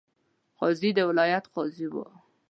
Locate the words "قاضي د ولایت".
0.59-1.45